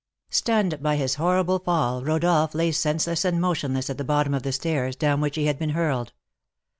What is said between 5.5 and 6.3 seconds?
been hurled.